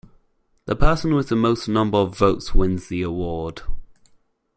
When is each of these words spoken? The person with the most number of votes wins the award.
The 0.65 0.75
person 0.75 1.13
with 1.13 1.29
the 1.29 1.35
most 1.35 1.67
number 1.67 1.99
of 1.99 2.17
votes 2.17 2.55
wins 2.55 2.87
the 2.87 3.03
award. 3.03 3.61